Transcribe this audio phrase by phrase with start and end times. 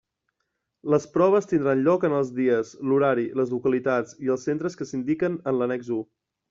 [0.93, 5.43] Les proves tindran lloc en els dies, l'horari, les localitats i els centres que s'indiquen
[5.53, 6.05] en l'annex u.